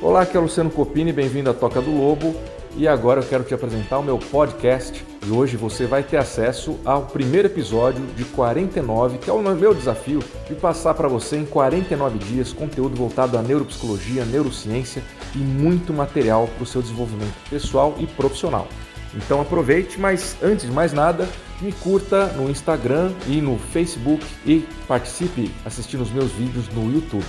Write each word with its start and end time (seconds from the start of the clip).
Olá, 0.00 0.22
aqui 0.22 0.36
é 0.36 0.40
o 0.40 0.44
Luciano 0.44 0.70
Copini, 0.70 1.12
bem-vindo 1.12 1.50
à 1.50 1.52
Toca 1.52 1.82
do 1.82 1.90
Lobo. 1.90 2.32
E 2.76 2.86
agora 2.86 3.20
eu 3.20 3.26
quero 3.26 3.42
te 3.42 3.52
apresentar 3.52 3.98
o 3.98 4.02
meu 4.02 4.16
podcast. 4.16 5.04
E 5.26 5.30
hoje 5.32 5.56
você 5.56 5.86
vai 5.86 6.04
ter 6.04 6.18
acesso 6.18 6.78
ao 6.84 7.06
primeiro 7.06 7.48
episódio 7.48 8.06
de 8.14 8.24
49, 8.24 9.18
que 9.18 9.28
é 9.28 9.32
o 9.32 9.42
meu 9.42 9.74
desafio 9.74 10.22
de 10.46 10.54
passar 10.54 10.94
para 10.94 11.08
você 11.08 11.38
em 11.38 11.44
49 11.44 12.16
dias 12.16 12.52
conteúdo 12.52 12.94
voltado 12.94 13.36
à 13.36 13.42
neuropsicologia, 13.42 14.24
neurociência 14.24 15.02
e 15.34 15.38
muito 15.38 15.92
material 15.92 16.46
para 16.46 16.62
o 16.62 16.66
seu 16.66 16.80
desenvolvimento 16.80 17.34
pessoal 17.50 17.96
e 17.98 18.06
profissional. 18.06 18.68
Então 19.16 19.40
aproveite, 19.40 19.98
mas 19.98 20.36
antes 20.40 20.64
de 20.64 20.70
mais 20.70 20.92
nada, 20.92 21.28
me 21.60 21.72
curta 21.72 22.26
no 22.34 22.48
Instagram 22.48 23.10
e 23.26 23.40
no 23.40 23.58
Facebook 23.58 24.24
e 24.46 24.64
participe 24.86 25.50
assistindo 25.64 26.02
os 26.02 26.12
meus 26.12 26.30
vídeos 26.30 26.68
no 26.68 26.88
YouTube. 26.88 27.26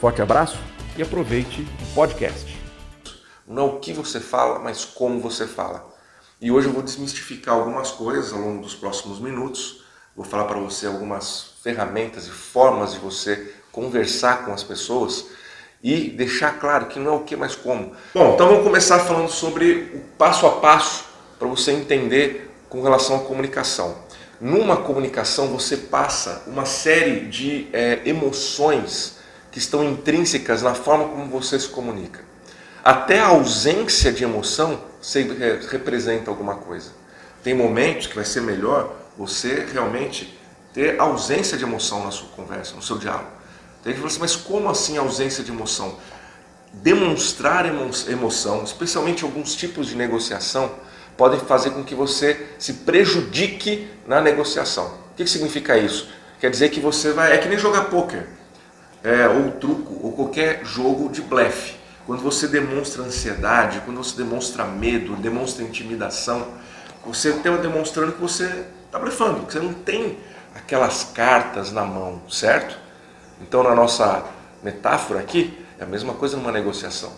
Forte 0.00 0.22
abraço 0.22 0.75
e 0.96 1.02
aproveite 1.02 1.60
o 1.60 1.94
podcast. 1.94 2.58
Não 3.46 3.62
é 3.62 3.66
o 3.66 3.78
que 3.78 3.92
você 3.92 4.18
fala, 4.18 4.58
mas 4.58 4.84
como 4.84 5.20
você 5.20 5.46
fala. 5.46 5.94
E 6.40 6.50
hoje 6.50 6.68
eu 6.68 6.72
vou 6.72 6.82
desmistificar 6.82 7.54
algumas 7.54 7.90
coisas 7.90 8.32
ao 8.32 8.40
longo 8.40 8.62
dos 8.62 8.74
próximos 8.74 9.20
minutos. 9.20 9.84
Vou 10.16 10.24
falar 10.24 10.44
para 10.44 10.58
você 10.58 10.86
algumas 10.86 11.52
ferramentas 11.62 12.26
e 12.26 12.30
formas 12.30 12.92
de 12.94 12.98
você 12.98 13.54
conversar 13.70 14.44
com 14.44 14.52
as 14.52 14.62
pessoas 14.62 15.26
e 15.82 16.10
deixar 16.10 16.58
claro 16.58 16.86
que 16.86 16.98
não 16.98 17.12
é 17.12 17.16
o 17.16 17.20
que, 17.20 17.36
mas 17.36 17.54
como. 17.54 17.92
Bom, 18.14 18.34
então 18.34 18.48
vamos 18.48 18.64
começar 18.64 18.98
falando 19.00 19.28
sobre 19.28 19.92
o 19.94 20.00
passo 20.16 20.46
a 20.46 20.52
passo 20.52 21.04
para 21.38 21.46
você 21.46 21.72
entender 21.72 22.50
com 22.68 22.82
relação 22.82 23.16
à 23.16 23.18
comunicação. 23.20 23.96
Numa 24.40 24.78
comunicação 24.78 25.48
você 25.48 25.76
passa 25.76 26.42
uma 26.46 26.64
série 26.64 27.26
de 27.26 27.68
é, 27.72 28.00
emoções 28.04 29.15
que 29.56 29.60
estão 29.60 29.82
intrínsecas 29.82 30.60
na 30.60 30.74
forma 30.74 31.08
como 31.08 31.30
você 31.30 31.58
se 31.58 31.68
comunica. 31.68 32.20
Até 32.84 33.20
a 33.20 33.28
ausência 33.28 34.12
de 34.12 34.22
emoção 34.22 34.78
representa 35.70 36.30
alguma 36.30 36.56
coisa. 36.56 36.90
Tem 37.42 37.54
momentos 37.54 38.06
que 38.06 38.14
vai 38.14 38.26
ser 38.26 38.42
melhor 38.42 38.94
você 39.16 39.66
realmente 39.72 40.38
ter 40.74 41.00
ausência 41.00 41.56
de 41.56 41.64
emoção 41.64 42.04
na 42.04 42.10
sua 42.10 42.28
conversa, 42.36 42.74
no 42.74 42.82
seu 42.82 42.98
diálogo. 42.98 43.30
Tem 43.82 43.94
que 43.94 43.98
fala 43.98 44.10
assim, 44.10 44.20
mas 44.20 44.36
como 44.36 44.68
assim 44.68 44.98
ausência 44.98 45.42
de 45.42 45.50
emoção? 45.50 45.96
Demonstrar 46.74 47.64
emoção, 47.64 48.62
especialmente 48.62 49.24
alguns 49.24 49.54
tipos 49.54 49.86
de 49.86 49.96
negociação, 49.96 50.70
podem 51.16 51.40
fazer 51.40 51.70
com 51.70 51.82
que 51.82 51.94
você 51.94 52.46
se 52.58 52.74
prejudique 52.74 53.88
na 54.06 54.20
negociação. 54.20 54.88
O 55.12 55.14
que 55.16 55.26
significa 55.26 55.78
isso? 55.78 56.10
Quer 56.38 56.50
dizer 56.50 56.68
que 56.68 56.78
você 56.78 57.12
vai. 57.12 57.32
É 57.32 57.38
que 57.38 57.48
nem 57.48 57.56
jogar 57.56 57.84
pôquer 57.84 58.35
é, 59.02 59.28
ou 59.28 59.52
truco, 59.52 59.98
ou 60.02 60.12
qualquer 60.12 60.64
jogo 60.64 61.08
de 61.08 61.22
blefe. 61.22 61.74
Quando 62.06 62.22
você 62.22 62.46
demonstra 62.46 63.02
ansiedade, 63.02 63.80
quando 63.84 63.96
você 63.96 64.16
demonstra 64.16 64.64
medo, 64.64 65.16
demonstra 65.16 65.64
intimidação, 65.64 66.46
você 67.04 67.30
está 67.30 67.56
demonstrando 67.56 68.12
que 68.12 68.20
você 68.20 68.66
está 68.86 68.98
blefando, 68.98 69.46
que 69.46 69.52
você 69.52 69.60
não 69.60 69.72
tem 69.72 70.18
aquelas 70.54 71.04
cartas 71.04 71.70
na 71.72 71.84
mão, 71.84 72.22
certo? 72.28 72.78
Então, 73.40 73.62
na 73.62 73.74
nossa 73.74 74.24
metáfora 74.62 75.20
aqui, 75.20 75.58
é 75.78 75.84
a 75.84 75.86
mesma 75.86 76.14
coisa 76.14 76.36
numa 76.36 76.50
negociação. 76.50 77.12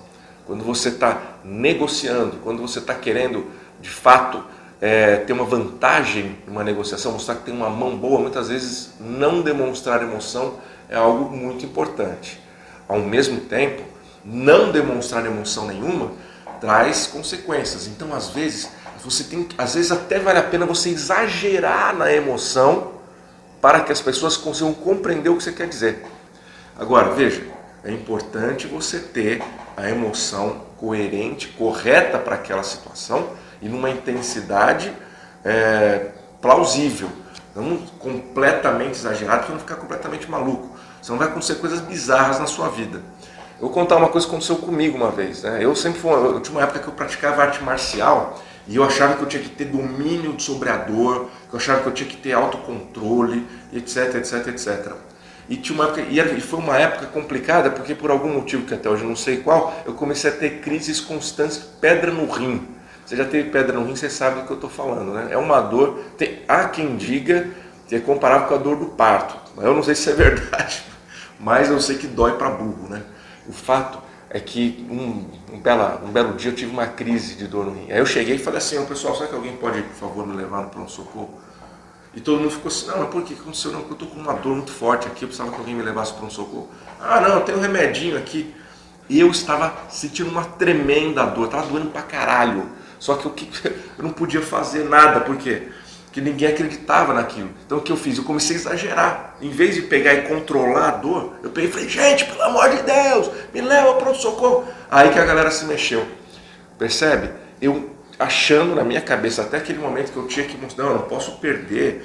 Quando 0.47 0.65
você 0.65 0.89
está 0.89 1.21
negociando, 1.45 2.39
quando 2.39 2.61
você 2.61 2.79
está 2.79 2.95
querendo, 2.95 3.47
de 3.81 3.91
fato, 3.91 4.43
é, 4.81 5.17
ter 5.17 5.33
uma 5.33 5.45
vantagem 5.45 6.39
numa 6.47 6.65
negociação, 6.65 7.13
mostrar 7.13 7.37
que 7.37 7.43
tem 7.43 7.55
uma 7.55 7.71
mão 7.71 7.97
boa, 7.97 8.21
muitas 8.21 8.49
vezes 8.49 8.95
não 8.99 9.43
demonstrar 9.43 10.03
emoção 10.03 10.55
é 10.89 10.97
algo 10.97 11.35
muito 11.35 11.65
importante. 11.65 12.41
Ao 12.89 12.99
mesmo 12.99 13.41
tempo, 13.41 13.83
não 14.25 14.73
demonstrar 14.73 15.25
emoção 15.27 15.67
nenhuma 15.67 16.13
traz 16.61 17.07
consequências. 17.07 17.87
Então, 17.87 18.15
às 18.15 18.31
vezes, 18.31 18.71
você 19.05 19.25
tem, 19.25 19.49
às 19.57 19.75
vezes 19.75 19.93
até 19.93 20.19
vale 20.19 20.39
a 20.39 20.43
pena 20.43 20.67
você 20.67 20.91
exagerar 20.91 21.95
na 21.95 22.13
emoção 22.13 22.93
para 23.61 23.81
que 23.81 23.93
as 23.93 24.01
pessoas 24.01 24.37
consigam 24.37 24.75
compreender 24.75 25.29
o 25.29 25.37
que 25.37 25.43
você 25.43 25.53
quer 25.53 25.69
dizer. 25.69 26.05
Agora, 26.79 27.11
veja, 27.11 27.43
é 27.85 27.91
importante 27.91 28.67
você 28.67 28.99
ter 28.99 29.43
a 29.77 29.89
emoção 29.89 30.63
coerente, 30.77 31.49
correta 31.49 32.19
para 32.19 32.37
aquela 32.37 32.63
situação 32.63 33.31
e 33.61 33.69
numa 33.69 33.91
intensidade 33.91 34.93
é, 35.45 36.09
plausível, 36.41 37.09
não 37.55 37.79
completamente 37.99 38.95
exagerado, 38.95 39.45
para 39.45 39.53
não 39.55 39.61
ficar 39.61 39.77
completamente 39.77 40.31
maluco. 40.31 40.78
Senão 41.03 41.19
vai 41.19 41.29
acontecer 41.29 41.57
coisas 41.57 41.81
bizarras 41.81 42.39
na 42.39 42.47
sua 42.47 42.69
vida. 42.69 43.01
Eu 43.57 43.63
vou 43.63 43.71
contar 43.71 43.97
uma 43.97 44.09
coisa 44.09 44.27
que 44.27 44.33
aconteceu 44.33 44.57
comigo 44.57 44.97
uma 44.97 45.11
vez. 45.11 45.43
Né? 45.43 45.59
Eu 45.65 45.75
sempre 45.75 46.01
fui, 46.01 46.13
eu 46.13 46.41
tinha 46.41 46.57
uma 46.57 46.63
época 46.63 46.79
que 46.79 46.89
eu 46.89 46.95
praticava 46.95 47.43
arte 47.43 47.63
marcial 47.63 48.41
e 48.69 48.77
eu 48.77 48.85
achava 48.85 49.17
que 49.17 49.23
eu 49.23 49.27
tinha 49.27 49.43
que 49.43 49.49
ter 49.49 49.65
domínio 49.65 50.39
sobre 50.39 50.69
a 50.69 50.77
dor, 50.77 51.29
que 51.49 51.55
eu 51.55 51.59
achava 51.59 51.81
que 51.81 51.89
eu 51.89 51.93
tinha 51.93 52.09
que 52.09 52.17
ter 52.17 52.35
autocontrole, 52.35 53.47
etc, 53.73 54.15
etc, 54.17 54.47
etc. 54.49 54.93
E, 55.49 55.57
tinha 55.57 55.75
uma 55.75 55.87
época, 55.87 56.03
e 56.03 56.41
foi 56.41 56.59
uma 56.59 56.77
época 56.77 57.07
complicada 57.07 57.71
porque 57.71 57.95
por 57.95 58.11
algum 58.11 58.29
motivo 58.29 58.67
que 58.67 58.75
até 58.75 58.89
hoje 58.89 59.05
não 59.05 59.17
sei 59.17 59.39
qual, 59.39 59.75
eu 59.87 59.95
comecei 59.95 60.31
a 60.31 60.35
ter 60.35 60.61
crises 60.61 61.01
constantes, 61.01 61.57
pedra 61.57 62.13
no 62.13 62.31
rim. 62.31 62.69
Você 63.05 63.17
já 63.17 63.25
teve 63.25 63.49
pedra 63.49 63.73
no 63.73 63.87
rim, 63.87 63.97
você 63.97 64.11
sabe 64.11 64.41
do 64.41 64.47
que 64.47 64.53
eu 64.53 64.57
estou 64.57 64.69
falando, 64.69 65.13
né? 65.13 65.29
É 65.31 65.39
uma 65.39 65.61
dor, 65.63 65.99
tem, 66.19 66.43
há 66.47 66.69
quem 66.69 66.97
diga 66.97 67.49
que 67.89 67.97
é 67.97 68.01
comparável 68.01 68.47
com 68.47 68.55
a 68.55 68.59
dor 68.59 68.77
do 68.77 68.87
parto. 68.87 69.48
Eu 69.63 69.75
não 69.75 69.83
sei 69.83 69.95
se 69.95 70.11
é 70.11 70.15
verdade, 70.15 70.83
mas 71.39 71.71
eu 71.71 71.81
sei 71.81 71.99
que 71.99 72.07
dói 72.07 72.37
para 72.37 72.51
burro, 72.51 72.89
né? 72.89 73.03
O 73.47 73.53
fato 73.53 73.99
é 74.31 74.39
que 74.39 74.87
um, 74.91 75.55
um, 75.55 75.61
bela, 75.61 76.03
um 76.05 76.11
belo 76.11 76.35
dia 76.35 76.51
eu 76.51 76.55
tive 76.55 76.71
uma 76.71 76.87
crise 76.87 77.35
de 77.35 77.47
dor 77.47 77.67
no 77.67 77.73
rim. 77.73 77.91
Aí 77.91 77.99
eu 77.99 78.07
cheguei 78.07 78.37
e 78.37 78.39
falei 78.39 78.59
assim, 78.59 78.85
pessoal, 78.85 79.15
será 79.15 79.29
que 79.29 79.35
alguém 79.35 79.57
pode, 79.57 79.81
por 79.83 79.95
favor, 79.95 80.27
me 80.27 80.37
levar 80.37 80.63
no 80.63 80.69
pronto-socorro? 80.69 81.41
E 82.15 82.21
todo 82.21 82.39
mundo 82.39 82.51
ficou 82.51 82.69
assim, 82.69 82.87
não, 82.89 82.99
mas 82.99 83.09
por 83.11 83.23
que 83.23 83.35
aconteceu? 83.35 83.73
Não, 83.73 83.81
porque 83.81 84.05
eu 84.05 84.07
estou 84.07 84.09
com 84.09 84.21
uma 84.21 84.35
dor 84.35 84.55
muito 84.55 84.73
forte 84.73 85.07
aqui, 85.07 85.23
eu 85.23 85.29
precisava 85.29 85.51
que 85.51 85.59
alguém 85.59 85.75
me 85.75 85.83
levasse 85.83 86.13
para 86.13 86.27
um 86.27 86.31
socorro. 86.31 86.69
Ah, 87.01 87.21
não, 87.21 87.37
eu 87.37 87.41
tenho 87.43 87.59
um 87.59 87.61
remedinho 87.61 88.19
aqui. 88.19 88.55
E 89.09 89.19
eu 89.19 89.31
estava 89.31 89.73
sentindo 89.89 90.31
uma 90.31 90.45
tremenda 90.45 91.25
dor, 91.25 91.47
estava 91.47 91.67
doendo 91.67 91.91
pra 91.91 92.03
caralho. 92.03 92.69
Só 92.99 93.15
que 93.15 93.27
eu, 93.27 93.35
eu 93.99 94.05
não 94.05 94.11
podia 94.11 94.43
fazer 94.43 94.85
nada, 94.85 95.21
por 95.21 95.37
quê? 95.37 95.69
Que 96.19 96.21
ninguém 96.21 96.49
acreditava 96.49 97.15
naquilo. 97.15 97.51
Então 97.65 97.79
o 97.79 97.81
que 97.81 97.93
eu 97.93 97.97
fiz? 97.97 98.19
Eu 98.19 98.25
comecei 98.25 98.57
a 98.57 98.59
exagerar. 98.59 99.37
Em 99.41 99.51
vez 99.51 99.77
de 99.77 99.83
pegar 99.83 100.15
e 100.15 100.23
controlar 100.23 100.89
a 100.89 100.91
dor, 100.91 101.35
eu 101.45 101.51
peguei 101.51 101.71
e 101.71 101.73
falei, 101.73 101.89
gente, 101.89 102.25
pelo 102.25 102.43
amor 102.43 102.69
de 102.71 102.83
Deus, 102.83 103.31
me 103.55 103.61
leva 103.61 103.95
para 103.95 104.11
o 104.11 104.15
socorro. 104.15 104.65
Aí 104.91 105.11
que 105.11 105.19
a 105.19 105.25
galera 105.25 105.49
se 105.53 105.65
mexeu. 105.65 106.05
Percebe? 106.77 107.31
Eu 107.63 107.91
achando 108.19 108.75
na 108.75 108.83
minha 108.83 109.01
cabeça, 109.01 109.43
até 109.43 109.59
aquele 109.59 109.79
momento 109.79 110.11
que 110.11 110.17
eu 110.17 110.27
tinha 110.27 110.45
que 110.45 110.57
mostrar, 110.57 110.87
não, 110.87 110.93
eu 110.93 110.99
não 110.99 111.05
posso 111.07 111.39
perder 111.39 112.05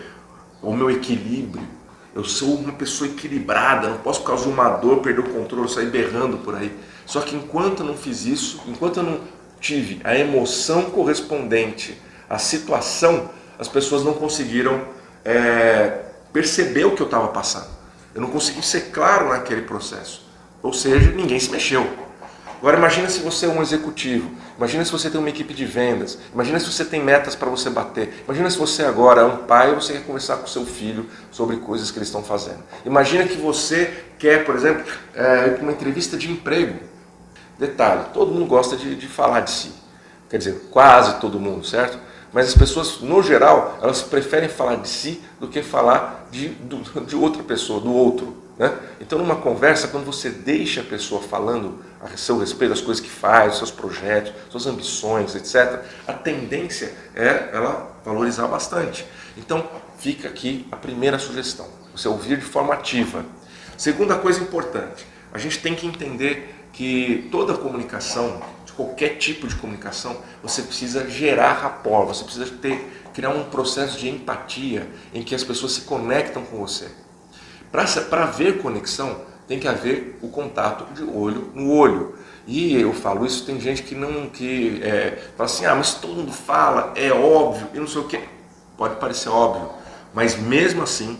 o 0.62 0.72
meu 0.74 0.92
equilíbrio. 0.92 1.68
Eu 2.14 2.24
sou 2.24 2.54
uma 2.54 2.74
pessoa 2.74 3.10
equilibrada, 3.10 3.90
não 3.90 3.98
posso 3.98 4.22
causar 4.22 4.48
uma 4.48 4.70
dor, 4.70 4.98
perder 4.98 5.22
o 5.22 5.30
controle, 5.30 5.68
sair 5.68 5.88
berrando 5.88 6.38
por 6.38 6.54
aí. 6.54 6.72
Só 7.04 7.20
que 7.22 7.36
enquanto 7.36 7.80
eu 7.80 7.88
não 7.88 7.98
fiz 7.98 8.28
isso, 8.28 8.62
enquanto 8.68 8.98
eu 8.98 9.04
não 9.04 9.22
tive 9.60 10.00
a 10.04 10.16
emoção 10.16 10.84
correspondente 10.92 12.00
à 12.30 12.38
situação, 12.38 13.32
as 13.64 13.70
pessoas 13.70 14.04
não 14.04 14.14
conseguiram 14.14 14.82
é, 15.24 16.02
perceber 16.34 16.84
o 16.84 16.92
que 16.92 17.02
eu 17.02 17.06
estava 17.06 17.30
passando. 17.30 17.68
Eu 18.14 18.20
não 18.20 18.30
consegui 18.30 18.62
ser 18.62 18.92
claro 18.92 19.30
naquele 19.30 19.62
processo. 19.62 20.28
Ou 20.62 20.74
seja, 20.74 21.12
ninguém 21.12 21.40
se 21.40 21.50
mexeu. 21.50 21.90
Agora 22.60 22.78
imagina 22.78 23.10
se 23.10 23.20
você 23.20 23.46
é 23.46 23.50
um 23.50 23.62
executivo, 23.62 24.32
imagina 24.58 24.86
se 24.86 24.92
você 24.92 25.10
tem 25.10 25.20
uma 25.20 25.30
equipe 25.30 25.54
de 25.54 25.66
vendas, 25.66 26.18
imagina 26.34 26.58
se 26.62 26.66
você 26.66 26.86
tem 26.86 27.04
metas 27.04 27.36
para 27.36 27.50
você 27.50 27.70
bater, 27.70 28.24
imagina 28.26 28.50
se 28.50 28.58
você 28.58 28.84
agora 28.84 29.22
é 29.22 29.26
um 29.26 29.38
pai 29.38 29.74
e 29.74 29.76
você 29.76 29.92
quer 29.92 30.06
conversar 30.06 30.38
com 30.38 30.48
seu 30.48 30.66
filho 30.66 31.06
sobre 31.30 31.58
coisas 31.58 31.92
que 31.92 31.98
eles 31.98 32.08
estão 32.08 32.24
fazendo. 32.24 32.64
Imagina 32.86 33.26
que 33.26 33.36
você 33.36 34.06
quer, 34.18 34.46
por 34.46 34.56
exemplo, 34.56 34.86
é, 35.14 35.58
uma 35.62 35.74
entrevista 35.74 36.16
de 36.16 36.32
emprego. 36.32 36.80
Detalhe, 37.60 38.06
todo 38.14 38.32
mundo 38.32 38.46
gosta 38.46 38.78
de, 38.78 38.96
de 38.96 39.08
falar 39.08 39.42
de 39.42 39.52
si. 39.52 39.74
Quer 40.30 40.38
dizer, 40.38 40.68
quase 40.72 41.20
todo 41.20 41.38
mundo, 41.40 41.66
certo? 41.66 42.00
Mas 42.34 42.48
as 42.48 42.56
pessoas, 42.56 43.00
no 43.00 43.22
geral, 43.22 43.78
elas 43.82 44.02
preferem 44.02 44.50
falar 44.50 44.78
de 44.78 44.90
si 44.90 45.22
do 45.40 45.48
que 45.48 45.62
falar 45.62 46.28
de, 46.32 46.50
de 46.50 47.16
outra 47.16 47.44
pessoa, 47.44 47.80
do 47.80 47.94
outro. 47.94 48.36
Né? 48.58 48.76
Então, 49.00 49.20
numa 49.20 49.36
conversa, 49.36 49.88
quando 49.88 50.06
você 50.06 50.32
deixa 50.32 50.82
a 50.82 50.84
pessoa 50.84 51.22
falando 51.22 51.80
a 52.02 52.18
seu 52.18 52.40
respeito, 52.40 52.74
as 52.74 52.82
coisas 52.82 53.04
que 53.04 53.10
faz, 53.10 53.58
seus 53.58 53.70
projetos, 53.70 54.34
suas 54.50 54.66
ambições, 54.66 55.36
etc., 55.36 55.82
a 56.08 56.14
tendência 56.14 56.94
é 57.16 57.50
ela 57.54 57.96
valorizar 58.04 58.48
bastante. 58.48 59.06
Então, 59.38 59.68
fica 60.00 60.28
aqui 60.28 60.68
a 60.72 60.76
primeira 60.76 61.20
sugestão: 61.20 61.68
você 61.96 62.08
ouvir 62.08 62.38
de 62.38 62.46
forma 62.46 62.74
ativa. 62.74 63.24
Segunda 63.78 64.16
coisa 64.16 64.42
importante, 64.42 65.06
a 65.32 65.38
gente 65.38 65.60
tem 65.60 65.76
que 65.76 65.86
entender 65.86 66.54
que 66.74 67.30
toda 67.32 67.54
comunicação 67.54 68.42
qualquer 68.76 69.18
tipo 69.18 69.48
de 69.48 69.56
comunicação, 69.56 70.18
você 70.42 70.62
precisa 70.62 71.10
gerar 71.10 71.54
rapport, 71.54 72.08
você 72.08 72.24
precisa 72.24 72.46
ter, 72.46 73.04
criar 73.14 73.30
um 73.30 73.46
processo 73.46 73.98
de 73.98 74.10
empatia 74.10 74.88
em 75.14 75.24
que 75.24 75.36
as 75.36 75.44
pessoas 75.44 75.74
se 75.74 75.82
conectam 75.82 76.44
com 76.44 76.58
você. 76.58 76.90
Para 77.72 78.24
haver 78.24 78.62
conexão, 78.62 79.22
tem 79.48 79.60
que 79.60 79.68
haver 79.68 80.18
o 80.22 80.30
contato 80.30 80.94
de 80.94 81.04
olho 81.04 81.52
no 81.54 81.72
olho. 81.72 82.16
E 82.46 82.76
eu 82.80 82.94
falo 82.94 83.26
isso, 83.26 83.46
tem 83.46 83.60
gente 83.60 83.84
que 83.84 83.96
não 83.96 84.30
que 84.30 84.82
é, 84.84 85.18
fala 85.38 85.50
assim, 85.50 85.66
ah, 85.66 85.76
mas 85.76 85.94
todo 85.96 86.16
mundo 86.16 86.32
fala, 86.32 86.94
é 86.96 87.12
óbvio, 87.12 87.70
e 87.74 87.80
não 87.80 87.88
sei 87.88 88.02
o 88.02 88.08
que. 88.08 88.20
Pode 88.78 88.98
parecer 88.98 89.30
óbvio, 89.30 89.70
mas 90.14 90.36
mesmo 90.36 90.84
assim, 90.84 91.20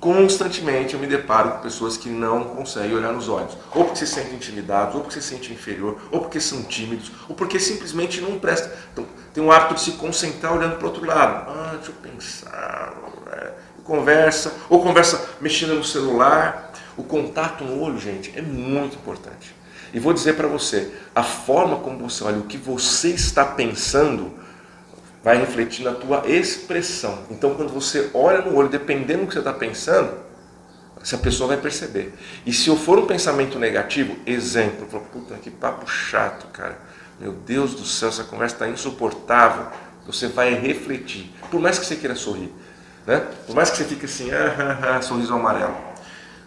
constantemente 0.00 0.94
eu 0.94 1.00
me 1.00 1.06
deparo 1.06 1.50
com 1.50 1.58
pessoas 1.58 1.96
que 1.96 2.08
não 2.08 2.42
conseguem 2.44 2.96
olhar 2.96 3.12
nos 3.12 3.28
olhos. 3.28 3.56
Ou 3.74 3.84
porque 3.84 3.98
se 3.98 4.06
sentem 4.06 4.34
intimidados, 4.34 4.94
ou 4.94 5.02
porque 5.02 5.20
se 5.20 5.28
sentem 5.28 5.52
inferior, 5.52 6.00
ou 6.10 6.20
porque 6.22 6.40
são 6.40 6.62
tímidos, 6.62 7.12
ou 7.28 7.36
porque 7.36 7.60
simplesmente 7.60 8.20
não 8.20 8.38
prestam. 8.38 8.72
Então, 8.92 9.06
tem 9.34 9.44
o 9.44 9.52
hábito 9.52 9.74
de 9.74 9.82
se 9.82 9.92
concentrar 9.92 10.56
olhando 10.56 10.76
para 10.76 10.86
o 10.86 10.88
outro 10.88 11.06
lado. 11.06 11.50
Ah, 11.50 11.74
deixa 11.76 11.90
eu 11.90 12.10
pensar. 12.10 12.94
É, 13.30 13.52
conversa, 13.84 14.54
ou 14.70 14.82
conversa 14.82 15.28
mexendo 15.40 15.74
no 15.74 15.84
celular. 15.84 16.72
O 16.96 17.04
contato 17.04 17.62
no 17.62 17.80
olho, 17.80 17.98
gente, 17.98 18.32
é 18.36 18.42
muito 18.42 18.96
importante. 18.96 19.54
E 19.92 19.98
vou 19.98 20.12
dizer 20.12 20.34
para 20.34 20.46
você, 20.46 20.92
a 21.14 21.22
forma 21.22 21.76
como 21.76 21.98
você 21.98 22.24
olha, 22.24 22.38
o 22.38 22.44
que 22.44 22.56
você 22.56 23.10
está 23.10 23.44
pensando, 23.44 24.32
vai 25.22 25.38
refletir 25.38 25.84
na 25.84 25.92
tua 25.92 26.26
expressão. 26.26 27.24
Então, 27.30 27.54
quando 27.54 27.72
você 27.72 28.10
olha 28.14 28.40
no 28.42 28.56
olho, 28.56 28.68
dependendo 28.68 29.22
do 29.22 29.26
que 29.26 29.34
você 29.34 29.40
está 29.40 29.52
pensando, 29.52 30.18
essa 31.02 31.18
pessoa 31.18 31.48
vai 31.48 31.56
perceber. 31.56 32.12
E 32.44 32.52
se 32.52 32.68
eu 32.68 32.76
for 32.76 32.98
um 32.98 33.06
pensamento 33.06 33.58
negativo, 33.58 34.16
exemplo, 34.26 34.86
falo, 34.88 35.04
puta 35.04 35.34
que 35.36 35.50
papo 35.50 35.86
chato, 35.86 36.46
cara. 36.48 36.78
Meu 37.18 37.32
Deus 37.32 37.74
do 37.74 37.84
céu, 37.84 38.08
essa 38.08 38.24
conversa 38.24 38.54
está 38.56 38.68
insuportável. 38.68 39.66
Você 40.06 40.28
vai 40.28 40.54
refletir, 40.54 41.32
por 41.50 41.60
mais 41.60 41.78
que 41.78 41.84
você 41.86 41.96
queira 41.96 42.14
sorrir, 42.14 42.50
né? 43.06 43.26
Por 43.46 43.54
mais 43.54 43.70
que 43.70 43.76
você 43.76 43.84
fique 43.84 44.06
assim, 44.06 44.30
ah, 44.30 44.78
ah, 44.82 44.96
ah, 44.96 45.02
sorriso 45.02 45.34
amarelo. 45.34 45.76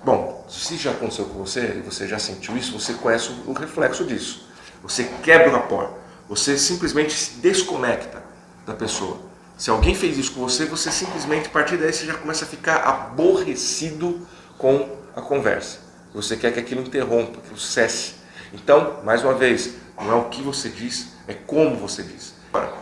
Bom, 0.03 0.45
se 0.49 0.75
já 0.75 0.91
aconteceu 0.91 1.25
com 1.25 1.37
você 1.37 1.77
e 1.77 1.81
você 1.81 2.07
já 2.07 2.19
sentiu 2.19 2.57
isso, 2.57 2.77
você 2.77 2.93
conhece 2.93 3.31
o 3.45 3.53
reflexo 3.53 4.03
disso. 4.03 4.49
Você 4.81 5.05
quebra 5.21 5.49
o 5.49 5.53
rapport. 5.53 5.91
Você 6.27 6.57
simplesmente 6.57 7.13
se 7.13 7.39
desconecta 7.39 8.22
da 8.65 8.73
pessoa. 8.73 9.17
Se 9.57 9.69
alguém 9.69 9.93
fez 9.93 10.17
isso 10.17 10.33
com 10.33 10.41
você, 10.41 10.65
você 10.65 10.91
simplesmente, 10.91 11.47
a 11.47 11.51
partir 11.51 11.77
daí, 11.77 11.93
você 11.93 12.05
já 12.05 12.15
começa 12.15 12.45
a 12.45 12.47
ficar 12.47 12.77
aborrecido 12.77 14.27
com 14.57 14.97
a 15.15 15.21
conversa. 15.21 15.79
Você 16.13 16.35
quer 16.35 16.51
que 16.53 16.59
aquilo 16.59 16.81
interrompa, 16.81 17.33
que 17.33 17.39
aquilo 17.39 17.59
cesse. 17.59 18.15
Então, 18.51 19.01
mais 19.03 19.23
uma 19.23 19.33
vez, 19.33 19.75
não 19.97 20.11
é 20.11 20.15
o 20.15 20.25
que 20.25 20.41
você 20.41 20.69
diz, 20.69 21.13
é 21.27 21.33
como 21.33 21.75
você 21.75 22.03
diz. 22.03 22.33
Agora, 22.51 22.73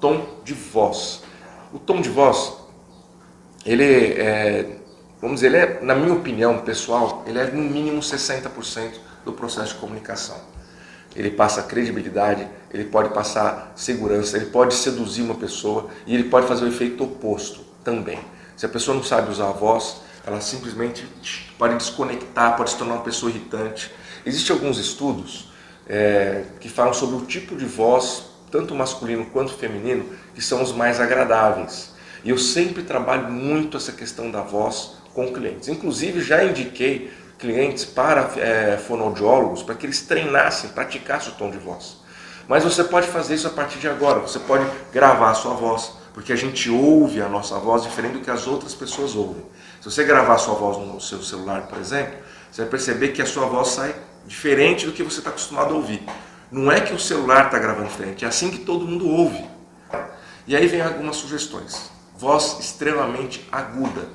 tom 0.00 0.40
de 0.44 0.54
voz. 0.54 1.22
O 1.72 1.78
tom 1.78 2.00
de 2.00 2.08
voz, 2.08 2.54
ele 3.64 3.84
é, 3.84 4.78
vamos 5.20 5.36
dizer, 5.36 5.46
ele 5.48 5.56
é, 5.56 5.80
na 5.82 5.94
minha 5.94 6.14
opinião 6.14 6.58
pessoal, 6.60 7.22
ele 7.26 7.38
é 7.38 7.46
no 7.46 7.62
mínimo 7.62 8.00
60% 8.00 8.92
do 9.24 9.32
processo 9.32 9.74
de 9.74 9.80
comunicação 9.80 10.54
ele 11.16 11.30
passa 11.30 11.62
credibilidade, 11.62 12.46
ele 12.74 12.84
pode 12.86 13.10
passar 13.10 13.72
segurança, 13.76 14.36
ele 14.36 14.46
pode 14.46 14.74
seduzir 14.74 15.22
uma 15.22 15.36
pessoa 15.36 15.88
e 16.04 16.12
ele 16.12 16.24
pode 16.24 16.48
fazer 16.48 16.64
o 16.64 16.68
efeito 16.68 17.04
oposto 17.04 17.60
também. 17.84 18.18
Se 18.56 18.66
a 18.66 18.68
pessoa 18.68 18.96
não 18.96 19.04
sabe 19.04 19.30
usar 19.30 19.48
a 19.48 19.52
voz, 19.52 19.98
ela 20.26 20.40
simplesmente 20.40 21.06
pode 21.56 21.76
desconectar, 21.76 22.56
pode 22.56 22.70
se 22.70 22.76
tornar 22.76 22.94
uma 22.94 23.04
pessoa 23.04 23.30
irritante. 23.30 23.92
Existem 24.26 24.56
alguns 24.56 24.78
estudos 24.78 25.52
é, 25.86 26.42
que 26.58 26.68
falam 26.68 26.92
sobre 26.92 27.16
o 27.16 27.26
tipo 27.26 27.54
de 27.54 27.64
voz, 27.64 28.24
tanto 28.50 28.74
masculino 28.74 29.24
quanto 29.26 29.52
feminino, 29.52 30.04
que 30.34 30.42
são 30.42 30.60
os 30.60 30.72
mais 30.72 30.98
agradáveis. 30.98 31.94
E 32.24 32.30
eu 32.30 32.38
sempre 32.38 32.82
trabalho 32.82 33.30
muito 33.30 33.76
essa 33.76 33.92
questão 33.92 34.32
da 34.32 34.40
voz 34.40 34.96
com 35.12 35.32
clientes. 35.32 35.68
Inclusive 35.68 36.20
já 36.20 36.42
indiquei 36.42 37.12
clientes 37.38 37.84
para 37.84 38.32
é, 38.36 38.76
fonoaudiólogos 38.78 39.62
para 39.62 39.76
que 39.76 39.86
eles 39.86 40.00
treinassem, 40.02 40.70
praticassem 40.70 41.32
o 41.32 41.36
tom 41.36 41.50
de 41.50 41.58
voz. 41.58 42.02
Mas 42.48 42.64
você 42.64 42.84
pode 42.84 43.06
fazer 43.08 43.34
isso 43.34 43.46
a 43.46 43.50
partir 43.50 43.78
de 43.78 43.88
agora. 43.88 44.20
Você 44.20 44.38
pode 44.38 44.64
gravar 44.92 45.30
a 45.30 45.34
sua 45.34 45.54
voz, 45.54 45.92
porque 46.12 46.32
a 46.32 46.36
gente 46.36 46.70
ouve 46.70 47.20
a 47.20 47.28
nossa 47.28 47.58
voz 47.58 47.82
diferente 47.82 48.14
do 48.14 48.20
que 48.20 48.30
as 48.30 48.46
outras 48.46 48.74
pessoas 48.74 49.14
ouvem. 49.14 49.44
Se 49.80 49.90
você 49.90 50.04
gravar 50.04 50.34
a 50.34 50.38
sua 50.38 50.54
voz 50.54 50.78
no 50.78 51.00
seu 51.00 51.22
celular, 51.22 51.62
por 51.62 51.78
exemplo, 51.78 52.14
você 52.50 52.62
vai 52.62 52.70
perceber 52.70 53.08
que 53.08 53.20
a 53.20 53.26
sua 53.26 53.46
voz 53.46 53.68
sai 53.68 53.94
diferente 54.26 54.86
do 54.86 54.92
que 54.92 55.02
você 55.02 55.18
está 55.18 55.30
acostumado 55.30 55.74
a 55.74 55.76
ouvir. 55.76 56.02
Não 56.50 56.70
é 56.70 56.80
que 56.80 56.92
o 56.92 56.98
celular 56.98 57.46
está 57.46 57.58
gravando 57.58 57.88
diferente, 57.88 58.24
é 58.24 58.28
assim 58.28 58.50
que 58.50 58.58
todo 58.58 58.86
mundo 58.86 59.08
ouve. 59.08 59.44
E 60.46 60.54
aí 60.54 60.66
vem 60.66 60.80
algumas 60.80 61.16
sugestões. 61.16 61.90
Voz 62.16 62.58
extremamente 62.60 63.46
aguda. 63.50 64.08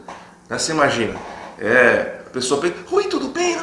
Você 0.48 0.72
imagina, 0.72 1.20
é, 1.60 2.22
a 2.26 2.30
pessoa 2.30 2.62
pensa, 2.62 2.76
oi, 2.92 3.04
tudo 3.06 3.28
bem? 3.28 3.58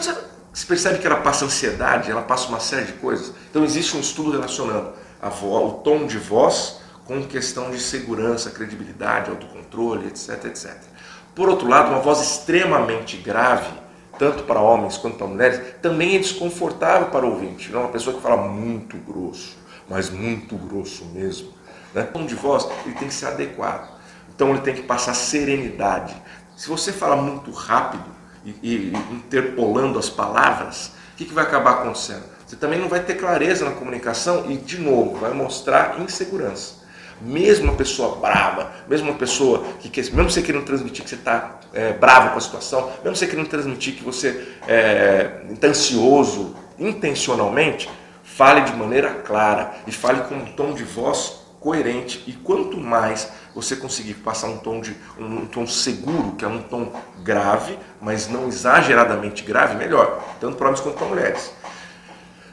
Você 0.57 0.65
percebe 0.65 0.99
que 1.01 1.07
ela 1.07 1.17
passa 1.17 1.45
ansiedade, 1.45 2.11
ela 2.11 2.23
passa 2.23 2.49
uma 2.49 2.61
série 2.61 2.87
de 2.87 2.95
coisas. 2.95 3.31
Então 3.51 3.63
existe 3.63 3.95
um 3.95 4.01
estudo 4.01 4.31
relacionando 4.31 4.91
a 5.21 5.29
o 5.29 5.71
tom 5.85 6.07
de 6.07 6.17
voz 6.17 6.81
com 7.05 7.23
questão 7.27 7.71
de 7.71 7.79
segurança, 7.79 8.51
credibilidade, 8.51 9.29
autocontrole, 9.29 10.07
etc, 10.07 10.47
etc. 10.47 10.75
Por 11.35 11.51
outro 11.51 11.69
lado, 11.69 11.91
uma 11.91 11.99
voz 11.99 12.23
extremamente 12.23 13.19
grave, 13.19 13.71
tanto 14.19 14.45
para 14.45 14.59
homens 14.59 14.97
quanto 14.97 15.19
para 15.19 15.27
mulheres, 15.27 15.61
também 15.83 16.17
é 16.17 16.21
desconfortável 16.21 17.09
para 17.09 17.27
o 17.27 17.33
ouvinte. 17.33 17.71
É 17.71 17.77
uma 17.77 17.91
pessoa 17.91 18.17
que 18.17 18.23
fala 18.23 18.39
muito 18.49 18.97
grosso, 18.97 19.59
mas 19.87 20.09
muito 20.09 20.57
grosso 20.57 21.05
mesmo. 21.13 21.53
Né? 21.93 22.01
O 22.01 22.07
tom 22.07 22.25
de 22.25 22.35
voz 22.35 22.67
ele 22.87 22.95
tem 22.95 23.09
que 23.09 23.15
ser 23.15 23.27
adequado. 23.27 23.95
Então 24.35 24.49
ele 24.49 24.61
tem 24.61 24.75
que 24.75 24.85
passar 24.85 25.13
serenidade. 25.13 26.17
Se 26.57 26.67
você 26.67 26.95
fala 26.95 27.15
muito 27.15 27.51
rápido, 27.51 28.16
e, 28.47 28.57
e 28.63 28.93
interpolando 29.11 29.99
as 29.99 30.09
palavras, 30.09 30.93
o 31.15 31.17
que, 31.17 31.25
que 31.25 31.35
vai 31.35 31.45
acabar 31.45 31.73
acontecendo? 31.73 32.25
Você 32.47 32.55
também 32.55 32.79
não 32.79 32.89
vai 32.89 33.01
ter 33.01 33.15
clareza 33.15 33.65
na 33.65 33.73
comunicação 33.73 34.45
e, 34.49 34.57
de 34.57 34.79
novo, 34.79 35.17
vai 35.17 35.33
mostrar 35.33 36.01
insegurança. 36.01 36.87
Mesmo 37.21 37.65
uma 37.65 37.75
pessoa 37.75 38.17
brava, 38.17 38.71
mesmo 38.87 39.11
uma 39.11 39.19
pessoa 39.19 39.65
que 39.81 40.01
mesmo 40.13 40.31
você 40.31 40.43
querendo 40.43 40.65
transmitir 40.65 41.03
que 41.03 41.11
você 41.11 41.17
está 41.17 41.59
é, 41.73 41.95
bravo 41.95 42.31
com 42.31 42.39
a 42.39 42.41
situação, 42.41 42.93
mesmo 43.03 43.17
você 43.17 43.27
querendo 43.27 43.49
transmitir 43.49 43.95
que 43.95 44.05
você 44.05 44.47
é, 44.69 45.41
tá 45.59 45.69
ansioso 45.69 46.55
intencionalmente, 46.79 47.91
fale 48.23 48.61
de 48.61 48.73
maneira 48.75 49.11
clara 49.25 49.75
e 49.87 49.93
fale 49.93 50.21
com 50.25 50.35
um 50.35 50.45
tom 50.45 50.73
de 50.75 50.85
voz 50.85 51.47
coerente. 51.59 52.23
E 52.27 52.33
quanto 52.33 52.77
mais 52.77 53.33
você 53.57 53.75
conseguir 53.75 54.13
passar 54.15 54.49
um 54.49 54.59
tom, 54.59 54.83
de, 54.83 54.95
um 55.19 55.47
tom 55.47 55.67
seguro, 55.67 56.33
que 56.33 56.45
é 56.45 56.49
um 56.49 56.61
tom 56.63 56.93
grave, 57.25 57.79
mas 58.03 58.29
não 58.29 58.49
exageradamente 58.49 59.43
grave, 59.43 59.77
melhor, 59.77 60.23
tanto 60.39 60.57
para 60.57 60.67
homens 60.67 60.83
quanto 60.83 60.99
para 60.99 61.07
mulheres. 61.07 61.51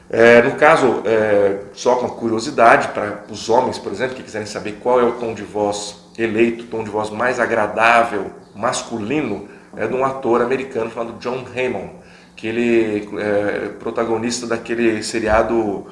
É, 0.08 0.40
no 0.40 0.52
caso, 0.52 1.02
é, 1.04 1.64
só 1.74 1.96
com 1.96 2.08
curiosidade, 2.08 2.88
para 2.88 3.24
os 3.28 3.50
homens, 3.50 3.78
por 3.78 3.92
exemplo, 3.92 4.16
que 4.16 4.22
quiserem 4.22 4.46
saber 4.46 4.78
qual 4.82 4.98
é 4.98 5.04
o 5.04 5.12
tom 5.12 5.34
de 5.34 5.42
voz 5.42 6.06
eleito, 6.16 6.64
o 6.64 6.66
tom 6.68 6.82
de 6.82 6.88
voz 6.88 7.10
mais 7.10 7.38
agradável, 7.38 8.30
masculino, 8.54 9.46
é 9.76 9.86
de 9.86 9.92
um 9.92 10.06
ator 10.06 10.40
americano 10.40 10.90
chamado 10.90 11.18
John 11.18 11.44
Hammond, 11.54 11.90
que 12.34 12.46
ele 12.46 13.08
é 13.20 13.68
protagonista 13.78 14.46
daquele 14.46 15.02
seriado 15.02 15.86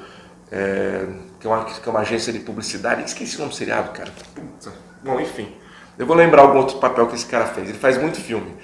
é, 0.50 1.04
que, 1.38 1.47
é 1.47 1.50
uma, 1.50 1.64
que 1.66 1.87
é 1.87 1.90
uma 1.90 2.00
agência 2.00 2.33
de 2.33 2.38
publicidade. 2.38 3.04
Esqueci 3.04 3.37
o 3.37 3.40
nome 3.40 3.50
do 3.50 3.57
seriado, 3.57 3.90
cara. 3.90 4.11
Puta. 4.35 4.92
Bom, 5.02 5.21
enfim. 5.21 5.49
Eu 5.99 6.06
vou 6.06 6.16
lembrar 6.16 6.42
algum 6.42 6.59
outro 6.59 6.78
papel 6.78 7.06
que 7.06 7.14
esse 7.14 7.26
cara 7.26 7.47
fez. 7.47 7.68
Ele 7.68 7.78
faz 7.78 7.99
muito 7.99 8.21
filme. 8.21 8.54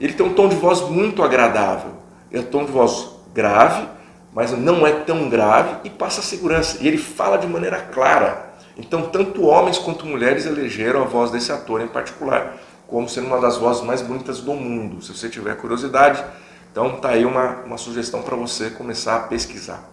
Ele 0.00 0.12
tem 0.12 0.24
um 0.24 0.32
tom 0.32 0.48
de 0.48 0.56
voz 0.56 0.80
muito 0.82 1.22
agradável. 1.22 1.92
É 2.32 2.40
um 2.40 2.44
tom 2.44 2.64
de 2.64 2.72
voz 2.72 3.10
grave, 3.34 3.86
mas 4.32 4.52
não 4.52 4.86
é 4.86 4.92
tão 4.92 5.28
grave 5.28 5.76
e 5.84 5.90
passa 5.90 6.22
segurança. 6.22 6.78
E 6.80 6.88
ele 6.88 6.98
fala 6.98 7.36
de 7.36 7.46
maneira 7.46 7.80
clara. 7.80 8.50
Então, 8.76 9.02
tanto 9.02 9.42
homens 9.42 9.78
quanto 9.78 10.06
mulheres 10.06 10.46
elegeram 10.46 11.02
a 11.02 11.04
voz 11.04 11.30
desse 11.30 11.52
ator 11.52 11.82
em 11.82 11.88
particular 11.88 12.56
como 12.90 13.08
sendo 13.08 13.28
uma 13.28 13.40
das 13.40 13.56
vozes 13.56 13.82
mais 13.82 14.02
bonitas 14.02 14.40
do 14.40 14.52
mundo. 14.52 15.00
Se 15.00 15.16
você 15.16 15.28
tiver 15.28 15.56
curiosidade, 15.56 16.22
então 16.70 16.96
tá 16.96 17.10
aí 17.10 17.24
uma, 17.24 17.62
uma 17.64 17.78
sugestão 17.78 18.20
para 18.20 18.36
você 18.36 18.68
começar 18.70 19.16
a 19.16 19.20
pesquisar. 19.20 19.88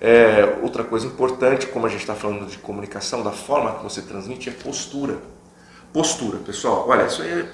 É, 0.00 0.58
outra 0.62 0.84
coisa 0.84 1.06
importante, 1.06 1.66
como 1.66 1.86
a 1.86 1.88
gente 1.88 2.00
está 2.00 2.14
falando 2.14 2.46
de 2.46 2.58
comunicação, 2.58 3.22
da 3.22 3.32
forma 3.32 3.74
que 3.74 3.82
você 3.82 4.02
transmite, 4.02 4.48
é 4.48 4.52
postura. 4.52 5.18
Postura, 5.92 6.38
pessoal, 6.38 6.86
olha, 6.88 7.06
isso 7.06 7.22
aí 7.22 7.30
é, 7.30 7.48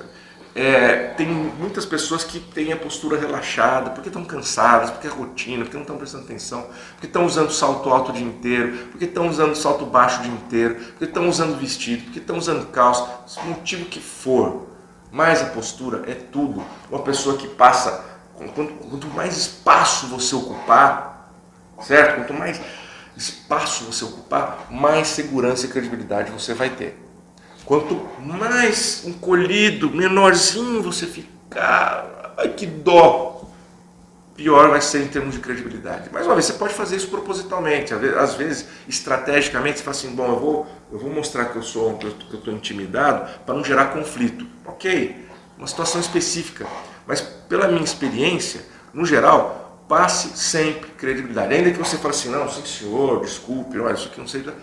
é, 0.54 0.96
tem 1.16 1.26
muitas 1.26 1.84
pessoas 1.84 2.22
que 2.22 2.38
têm 2.38 2.72
a 2.72 2.76
postura 2.76 3.18
relaxada, 3.18 3.90
porque 3.90 4.08
estão 4.08 4.24
cansadas, 4.24 4.90
porque 4.90 5.06
é 5.06 5.10
rotina, 5.10 5.64
porque 5.64 5.76
não 5.76 5.82
estão 5.82 5.96
prestando 5.96 6.24
atenção, 6.24 6.66
porque 6.92 7.06
estão 7.06 7.24
usando 7.24 7.50
salto 7.50 7.88
alto 7.90 8.10
o 8.10 8.14
dia 8.14 8.26
inteiro, 8.26 8.88
porque 8.90 9.06
estão 9.06 9.28
usando 9.28 9.56
salto 9.56 9.86
baixo 9.86 10.20
o 10.20 10.22
dia 10.22 10.32
inteiro, 10.32 10.74
porque 10.76 11.04
estão 11.04 11.28
usando 11.28 11.58
vestido, 11.58 12.04
porque 12.04 12.18
estão 12.18 12.36
usando 12.36 12.70
calça, 12.70 13.08
motivo 13.46 13.86
que 13.86 14.00
for. 14.00 14.68
Mas 15.10 15.42
a 15.42 15.46
postura 15.46 16.02
é 16.10 16.14
tudo. 16.14 16.62
Uma 16.90 17.00
pessoa 17.02 17.36
que 17.36 17.48
passa, 17.48 18.04
quanto, 18.36 18.74
quanto 18.74 19.06
mais 19.08 19.36
espaço 19.36 20.08
você 20.08 20.34
ocupar, 20.34 21.13
certo? 21.82 22.16
Quanto 22.16 22.34
mais 22.34 22.60
espaço 23.16 23.84
você 23.84 24.04
ocupar, 24.04 24.66
mais 24.70 25.08
segurança 25.08 25.66
e 25.66 25.68
credibilidade 25.68 26.30
você 26.30 26.54
vai 26.54 26.70
ter. 26.70 26.98
Quanto 27.64 28.08
mais 28.18 29.04
encolhido, 29.06 29.90
menorzinho 29.90 30.82
você 30.82 31.06
ficar, 31.06 32.34
ai 32.36 32.48
que 32.48 32.66
dó, 32.66 33.34
pior 34.34 34.68
vai 34.68 34.80
ser 34.80 35.02
em 35.02 35.08
termos 35.08 35.34
de 35.34 35.40
credibilidade. 35.40 36.10
Mais 36.12 36.26
uma 36.26 36.34
vez, 36.34 36.46
você 36.46 36.54
pode 36.54 36.74
fazer 36.74 36.96
isso 36.96 37.08
propositalmente, 37.08 37.94
às 37.94 38.34
vezes, 38.34 38.66
estrategicamente, 38.88 39.78
você 39.78 39.84
fala 39.84 39.96
assim, 39.96 40.14
bom, 40.14 40.26
eu 40.26 40.38
vou, 40.38 40.66
eu 40.92 40.98
vou 40.98 41.10
mostrar 41.10 41.46
que 41.46 41.56
eu 41.56 41.62
sou 41.62 41.96
que 41.96 42.06
eu 42.06 42.38
estou 42.38 42.52
intimidado 42.52 43.30
para 43.46 43.54
não 43.54 43.64
gerar 43.64 43.86
conflito. 43.86 44.46
Ok, 44.66 45.26
uma 45.56 45.66
situação 45.66 46.00
específica, 46.00 46.66
mas 47.06 47.20
pela 47.20 47.68
minha 47.68 47.84
experiência, 47.84 48.62
no 48.92 49.06
geral, 49.06 49.63
passe 49.88 50.36
sempre 50.36 50.90
credibilidade. 50.92 51.54
Ainda 51.54 51.70
que 51.70 51.78
você 51.78 51.96
fale 51.96 52.14
assim, 52.14 52.30
não, 52.30 52.48
sim 52.48 52.64
senhor, 52.64 53.20
desculpe, 53.20 53.78
olha, 53.78 53.94
isso 53.94 54.08
aqui 54.08 54.18
não 54.18 54.26
seja, 54.26 54.54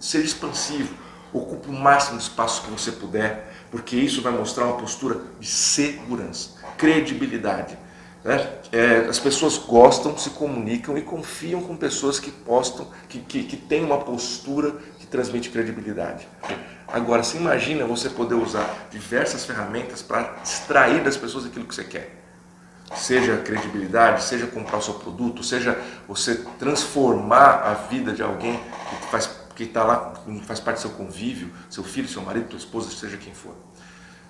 seja 0.00 0.24
expansivo, 0.24 0.94
ocupe 1.32 1.68
o 1.68 1.72
máximo 1.72 2.18
espaço 2.18 2.62
que 2.62 2.70
você 2.70 2.92
puder, 2.92 3.52
porque 3.70 3.96
isso 3.96 4.22
vai 4.22 4.32
mostrar 4.32 4.64
uma 4.64 4.76
postura 4.76 5.20
de 5.38 5.46
segurança, 5.46 6.50
credibilidade. 6.76 7.78
Né? 8.24 8.48
É, 8.72 9.06
as 9.08 9.18
pessoas 9.18 9.56
gostam, 9.56 10.16
se 10.18 10.30
comunicam 10.30 10.98
e 10.98 11.02
confiam 11.02 11.62
com 11.62 11.76
pessoas 11.76 12.18
que 12.18 12.30
postam, 12.30 12.88
que, 13.08 13.20
que, 13.20 13.44
que 13.44 13.56
têm 13.56 13.84
uma 13.84 13.98
postura 13.98 14.72
que 14.98 15.06
transmite 15.06 15.50
credibilidade. 15.50 16.26
Agora, 16.86 17.22
se 17.22 17.36
imagina 17.36 17.84
você 17.84 18.08
poder 18.08 18.34
usar 18.34 18.88
diversas 18.90 19.44
ferramentas 19.44 20.02
para 20.02 20.36
extrair 20.42 21.02
das 21.04 21.16
pessoas 21.16 21.46
aquilo 21.46 21.66
que 21.66 21.74
você 21.74 21.84
quer. 21.84 22.27
Seja 22.96 23.36
credibilidade, 23.38 24.22
seja 24.24 24.46
comprar 24.46 24.78
o 24.78 24.82
seu 24.82 24.94
produto, 24.94 25.42
seja 25.42 25.78
você 26.06 26.36
transformar 26.58 27.62
a 27.62 27.74
vida 27.74 28.12
de 28.12 28.22
alguém 28.22 28.58
que 29.00 29.06
faz 29.08 29.38
que 29.54 29.64
está 29.64 29.82
lá, 29.82 30.14
faz 30.46 30.60
parte 30.60 30.76
do 30.76 30.82
seu 30.82 30.90
convívio, 30.90 31.50
seu 31.68 31.82
filho, 31.82 32.06
seu 32.06 32.22
marido, 32.22 32.50
sua 32.50 32.58
esposa, 32.58 32.90
seja 32.90 33.16
quem 33.16 33.34
for. 33.34 33.56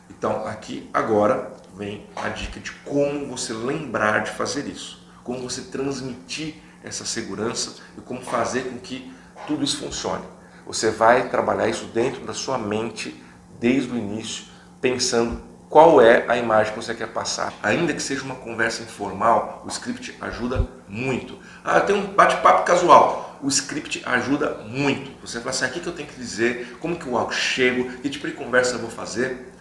Então, 0.08 0.46
aqui 0.46 0.88
agora 0.92 1.52
vem 1.76 2.06
a 2.16 2.30
dica 2.30 2.58
de 2.58 2.72
como 2.72 3.26
você 3.26 3.52
lembrar 3.52 4.20
de 4.20 4.30
fazer 4.30 4.66
isso, 4.66 5.06
como 5.22 5.40
você 5.40 5.62
transmitir 5.62 6.54
essa 6.82 7.04
segurança 7.04 7.74
e 7.98 8.00
como 8.00 8.22
fazer 8.22 8.62
com 8.70 8.78
que 8.78 9.12
tudo 9.46 9.62
isso 9.62 9.76
funcione. 9.76 10.24
Você 10.66 10.90
vai 10.90 11.28
trabalhar 11.28 11.68
isso 11.68 11.84
dentro 11.86 12.24
da 12.24 12.32
sua 12.32 12.56
mente 12.56 13.22
desde 13.60 13.92
o 13.92 13.98
início, 13.98 14.46
pensando 14.80 15.42
qual 15.68 16.00
é 16.00 16.24
a 16.28 16.36
imagem 16.36 16.72
que 16.72 16.78
você 16.80 16.94
quer 16.94 17.08
passar. 17.08 17.52
Ainda 17.62 17.92
que 17.92 18.02
seja 18.02 18.22
uma 18.22 18.34
conversa 18.34 18.82
informal, 18.82 19.62
o 19.66 19.68
script 19.68 20.16
ajuda 20.20 20.66
muito. 20.88 21.38
Ah, 21.64 21.80
tem 21.80 21.94
um 21.94 22.06
bate-papo 22.06 22.64
casual. 22.64 23.38
O 23.42 23.48
script 23.48 24.02
ajuda 24.06 24.62
muito. 24.66 25.10
Você 25.20 25.38
fala 25.38 25.50
assim, 25.50 25.66
aqui 25.66 25.80
que 25.80 25.86
eu 25.86 25.92
tenho 25.92 26.08
que 26.08 26.18
dizer, 26.18 26.76
como 26.80 26.96
que 26.96 27.06
eu 27.06 27.30
chego, 27.30 27.90
que 27.98 28.08
tipo 28.08 28.26
de 28.26 28.32
conversa 28.32 28.74
eu 28.74 28.78
vou 28.78 28.90
fazer. 28.90 29.52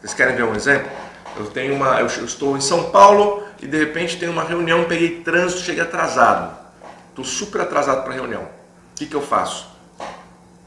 Vocês 0.00 0.14
querem 0.14 0.36
ver 0.36 0.44
um 0.44 0.54
exemplo? 0.54 0.90
Eu 1.36 1.46
tenho 1.46 1.74
uma, 1.74 2.00
eu 2.00 2.06
estou 2.06 2.56
em 2.56 2.60
São 2.60 2.90
Paulo 2.90 3.44
e 3.60 3.66
de 3.66 3.76
repente 3.76 4.18
tenho 4.18 4.32
uma 4.32 4.44
reunião, 4.44 4.84
peguei 4.84 5.20
trânsito, 5.20 5.62
cheguei 5.62 5.82
atrasado. 5.82 6.56
Estou 7.10 7.24
super 7.24 7.60
atrasado 7.62 8.04
para 8.04 8.12
a 8.12 8.14
reunião. 8.14 8.42
O 8.42 8.48
que, 8.94 9.06
que 9.06 9.14
eu 9.14 9.22
faço? 9.22 9.68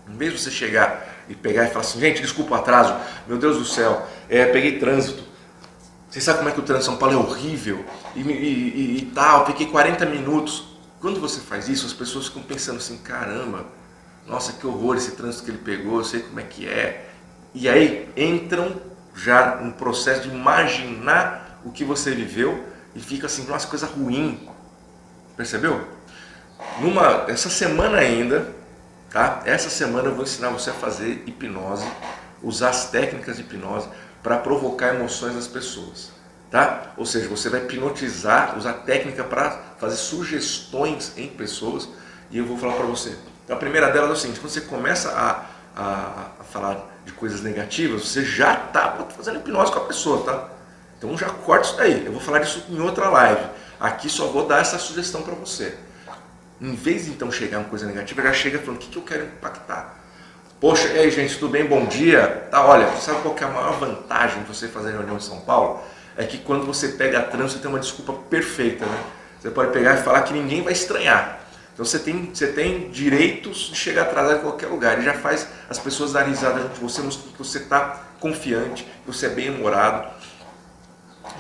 Em 0.08 0.16
vez 0.18 0.34
de 0.34 0.40
você 0.40 0.52
chegar 0.52 1.09
e 1.30 1.36
pegar 1.36 1.66
e 1.66 1.68
falar 1.68 1.82
assim, 1.82 2.00
gente, 2.00 2.22
desculpa 2.22 2.56
o 2.56 2.56
atraso, 2.56 2.96
meu 3.28 3.38
Deus 3.38 3.58
do 3.58 3.66
céu, 3.66 4.06
é, 4.28 4.46
peguei 4.46 4.80
trânsito. 4.80 5.24
Vocês 6.10 6.26
sabem 6.26 6.40
como 6.40 6.50
é 6.50 6.54
que 6.54 6.60
o 6.60 6.64
trânsito 6.64 6.90
em 6.90 6.92
São 6.92 6.98
Paulo 6.98 7.14
é 7.14 7.18
horrível 7.18 7.86
e, 8.16 8.22
e, 8.22 8.24
e, 8.24 8.98
e 8.98 9.12
tal, 9.14 9.46
fiquei 9.46 9.68
40 9.68 10.06
minutos. 10.08 10.66
Quando 11.00 11.22
você 11.22 11.40
faz 11.40 11.70
isso, 11.70 11.86
as 11.86 11.94
pessoas 11.94 12.28
ficam 12.28 12.42
pensando 12.42 12.78
assim, 12.78 12.98
caramba, 12.98 13.66
nossa, 14.28 14.54
que 14.54 14.66
horror 14.66 14.98
esse 14.98 15.12
trânsito 15.12 15.46
que 15.46 15.52
ele 15.52 15.60
pegou, 15.60 16.00
eu 16.00 16.04
sei 16.04 16.22
como 16.22 16.40
é 16.40 16.44
que 16.44 16.68
é. 16.68 17.10
E 17.54 17.70
aí 17.70 18.10
entram 18.18 18.76
já 19.16 19.58
no 19.58 19.74
processo 19.74 20.22
de 20.22 20.30
imaginar 20.30 21.60
o 21.64 21.72
que 21.72 21.84
você 21.84 22.12
viveu 22.12 22.64
e 22.96 23.00
fica 23.00 23.28
assim, 23.28 23.46
nossa, 23.46 23.68
coisa 23.68 23.86
ruim. 23.86 24.48
Percebeu? 25.38 25.88
Numa, 26.80 27.26
essa 27.28 27.50
semana 27.50 27.98
ainda, 27.98 28.54
tá? 29.10 29.42
Essa 29.46 29.70
semana 29.70 30.10
eu 30.10 30.16
vou 30.16 30.24
ensinar 30.24 30.50
você 30.50 30.70
a 30.70 30.74
fazer 30.74 31.24
hipnose, 31.26 31.86
usar 32.42 32.70
as 32.70 32.90
técnicas 32.90 33.38
de 33.38 33.44
hipnose 33.44 33.88
para 34.22 34.38
provocar 34.38 34.96
emoções 34.96 35.36
das 35.36 35.48
pessoas, 35.48 36.12
tá? 36.52 36.94
Ou 36.98 37.06
seja, 37.06 37.28
você 37.28 37.50
vai 37.50 37.62
hipnotizar, 37.62 38.58
usar 38.58 38.74
técnica 38.74 39.24
para 39.24 39.52
fazer 39.80 39.96
sugestões 39.96 41.14
em 41.18 41.28
pessoas 41.28 41.90
e 42.30 42.38
eu 42.38 42.46
vou 42.46 42.58
falar 42.58 42.74
para 42.74 42.86
você. 42.86 43.16
Então, 43.44 43.56
a 43.56 43.60
primeira 43.60 43.90
delas 43.90 44.10
é 44.10 44.14
o 44.14 44.16
seguinte: 44.16 44.40
quando 44.40 44.52
você 44.52 44.62
começa 44.62 45.12
a, 45.12 45.46
a, 45.76 46.28
a 46.40 46.44
falar 46.44 46.86
de 47.06 47.12
coisas 47.14 47.42
negativas, 47.42 48.08
você 48.08 48.24
já 48.24 48.54
está 48.54 49.06
fazendo 49.16 49.40
hipnose 49.40 49.72
com 49.72 49.80
a 49.80 49.86
pessoa, 49.86 50.24
tá? 50.24 50.50
Então 50.98 51.18
já 51.18 51.30
corta 51.30 51.68
isso 51.68 51.78
daí. 51.78 52.06
Eu 52.06 52.12
vou 52.12 52.22
falar 52.22 52.40
disso 52.40 52.66
em 52.70 52.80
outra 52.80 53.10
live. 53.10 53.42
Aqui 53.80 54.10
só 54.10 54.28
vou 54.28 54.46
dar 54.46 54.60
essa 54.60 54.78
sugestão 54.78 55.22
para 55.22 55.34
você. 55.34 55.78
Em 56.62 56.76
vez 56.76 57.06
de 57.06 57.12
então 57.12 57.32
chegar 57.32 57.60
uma 57.60 57.70
coisa 57.70 57.86
negativa, 57.86 58.22
já 58.22 58.34
chega 58.34 58.60
falando 58.60 58.78
o 58.78 58.80
que, 58.80 58.90
que 58.90 58.98
eu 58.98 59.04
quero 59.04 59.24
impactar. 59.24 59.98
Poxa, 60.60 60.90
e 60.90 61.00
aí 61.00 61.10
gente, 61.10 61.38
tudo 61.38 61.52
bem? 61.52 61.66
Bom 61.66 61.86
dia. 61.86 62.48
Tá, 62.52 62.66
olha, 62.66 62.92
sabe 62.98 63.22
qual 63.22 63.34
é 63.40 63.44
a 63.46 63.48
maior 63.48 63.80
vantagem 63.80 64.44
de 64.44 64.48
você 64.48 64.68
fazer 64.68 64.92
reunião 64.92 65.16
em 65.16 65.22
São 65.22 65.40
Paulo? 65.40 65.82
É 66.18 66.26
que 66.26 66.38
quando 66.38 66.66
você 66.66 66.90
pega 66.90 67.20
a 67.20 67.24
trânsito, 67.24 67.54
você 67.54 67.60
tem 67.60 67.72
uma 67.72 67.80
desculpa 67.80 68.12
perfeita, 68.30 68.86
né? 68.86 69.04
Você 69.40 69.50
pode 69.50 69.72
pegar 69.72 69.94
e 69.94 70.04
falar 70.04 70.24
que 70.24 70.34
ninguém 70.34 70.62
vai 70.62 70.74
estranhar. 70.74 71.40
Então 71.74 71.86
você 71.86 71.98
tem, 71.98 72.30
você 72.34 72.48
tem 72.48 72.90
direitos 72.90 73.70
de 73.70 73.76
chegar 73.78 74.02
atrasado 74.02 74.40
em 74.40 74.42
qualquer 74.42 74.68
lugar. 74.68 74.98
Ele 74.98 75.06
já 75.06 75.14
faz 75.14 75.48
as 75.70 75.80
pessoas 75.80 76.12
darem 76.12 76.32
risada 76.32 76.68
de 76.68 76.78
você, 76.78 77.02
que 77.02 77.38
você 77.38 77.60
está 77.60 78.04
confiante, 78.20 78.84
que 78.84 79.08
você 79.08 79.28
é 79.28 79.30
bem 79.30 79.50
humorado. 79.50 80.10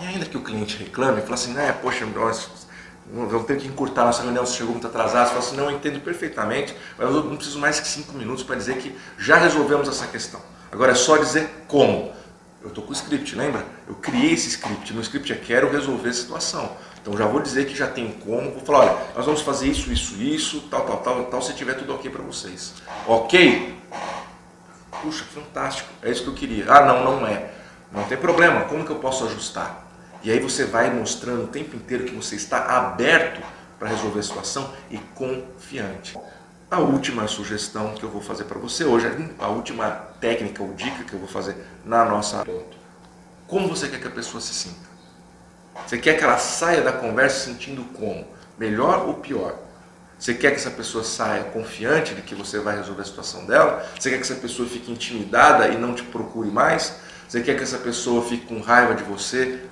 E 0.01 0.07
ainda 0.07 0.23
que 0.23 0.37
o 0.37 0.41
cliente 0.41 0.77
reclame, 0.77 1.19
fala 1.19 1.33
assim, 1.33 1.51
né, 1.51 1.75
poxa, 1.81 2.05
nós 2.05 2.68
vamos 3.11 3.45
ter 3.45 3.57
que 3.57 3.67
encurtar 3.67 4.05
nossa 4.05 4.23
reunião, 4.23 4.45
você 4.45 4.57
chegou 4.57 4.71
muito 4.71 4.87
atrasado. 4.87 5.27
Você 5.27 5.33
fala 5.33 5.45
assim, 5.45 5.57
não, 5.57 5.65
eu 5.65 5.71
entendo 5.71 5.99
perfeitamente, 5.99 6.75
mas 6.97 7.07
eu 7.07 7.23
não 7.23 7.35
preciso 7.35 7.59
mais 7.59 7.79
que 7.79 7.87
cinco 7.87 8.13
minutos 8.13 8.43
para 8.43 8.55
dizer 8.55 8.77
que 8.77 8.95
já 9.17 9.37
resolvemos 9.37 9.87
essa 9.87 10.07
questão. 10.07 10.39
Agora 10.71 10.91
é 10.91 10.95
só 10.95 11.17
dizer 11.17 11.49
como. 11.67 12.13
Eu 12.61 12.67
estou 12.67 12.83
com 12.83 12.89
o 12.89 12.93
script, 12.93 13.35
lembra? 13.35 13.65
Eu 13.87 13.95
criei 13.95 14.33
esse 14.33 14.49
script. 14.49 14.93
No 14.93 15.01
script 15.01 15.31
é 15.31 15.35
quero 15.35 15.71
resolver 15.71 16.09
a 16.09 16.13
situação. 16.13 16.69
Então 17.01 17.17
já 17.17 17.25
vou 17.25 17.39
dizer 17.41 17.65
que 17.65 17.75
já 17.75 17.87
tem 17.87 18.11
como, 18.11 18.51
vou 18.51 18.59
falar, 18.59 18.79
olha, 18.79 18.97
nós 19.15 19.25
vamos 19.25 19.41
fazer 19.41 19.67
isso, 19.67 19.91
isso, 19.91 20.15
isso, 20.15 20.67
tal, 20.69 20.81
tal, 20.81 20.97
tal, 20.97 21.23
tal, 21.25 21.41
se 21.41 21.53
tiver 21.53 21.75
tudo 21.75 21.95
ok 21.95 22.11
para 22.11 22.21
vocês. 22.21 22.73
Ok? 23.07 23.75
Puxa, 25.01 25.23
fantástico, 25.33 25.89
é 26.03 26.11
isso 26.11 26.23
que 26.23 26.29
eu 26.29 26.33
queria. 26.33 26.65
Ah, 26.67 26.85
não, 26.85 27.03
não 27.03 27.25
é. 27.25 27.51
Não 27.91 28.03
tem 28.03 28.17
problema, 28.17 28.65
como 28.65 28.85
que 28.85 28.91
eu 28.91 28.97
posso 28.97 29.25
ajustar? 29.25 29.88
E 30.21 30.31
aí 30.31 30.39
você 30.39 30.65
vai 30.65 30.93
mostrando 30.93 31.45
o 31.45 31.47
tempo 31.47 31.75
inteiro 31.75 32.03
que 32.03 32.15
você 32.15 32.35
está 32.35 32.65
aberto 32.77 33.41
para 33.77 33.87
resolver 33.87 34.19
a 34.19 34.23
situação 34.23 34.73
e 34.91 34.97
confiante. 35.15 36.17
A 36.69 36.79
última 36.79 37.27
sugestão 37.27 37.93
que 37.95 38.03
eu 38.03 38.09
vou 38.09 38.21
fazer 38.21 38.43
para 38.43 38.59
você 38.59 38.83
hoje, 38.83 39.07
a 39.39 39.47
última 39.47 39.89
técnica 40.19 40.61
ou 40.61 40.73
dica 40.73 41.03
que 41.03 41.13
eu 41.13 41.19
vou 41.19 41.27
fazer 41.27 41.55
na 41.85 42.05
nossa 42.05 42.45
ponto. 42.45 42.77
Como 43.47 43.67
você 43.67 43.87
quer 43.87 43.99
que 43.99 44.07
a 44.07 44.11
pessoa 44.11 44.41
se 44.41 44.53
sinta? 44.53 44.89
Você 45.87 45.97
quer 45.97 46.17
que 46.17 46.23
ela 46.23 46.37
saia 46.37 46.81
da 46.81 46.91
conversa 46.91 47.45
sentindo 47.45 47.83
como? 47.95 48.27
Melhor 48.57 49.07
ou 49.07 49.15
pior? 49.15 49.57
Você 50.19 50.33
quer 50.33 50.51
que 50.51 50.57
essa 50.57 50.69
pessoa 50.69 51.03
saia 51.03 51.45
confiante 51.45 52.13
de 52.13 52.21
que 52.21 52.35
você 52.35 52.59
vai 52.59 52.75
resolver 52.75 53.01
a 53.01 53.05
situação 53.05 53.45
dela? 53.45 53.89
Você 53.97 54.09
quer 54.09 54.17
que 54.17 54.23
essa 54.23 54.35
pessoa 54.35 54.67
fique 54.67 54.91
intimidada 54.91 55.69
e 55.69 55.77
não 55.77 55.95
te 55.95 56.03
procure 56.03 56.51
mais? 56.51 56.99
Você 57.27 57.41
quer 57.41 57.55
que 57.55 57.63
essa 57.63 57.77
pessoa 57.77 58.27
fique 58.27 58.45
com 58.45 58.59
raiva 58.59 58.93
de 58.93 59.03
você? 59.03 59.68